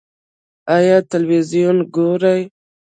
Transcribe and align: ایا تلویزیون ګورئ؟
ایا 0.75 0.97
تلویزیون 1.11 1.77
ګورئ؟ 1.95 2.41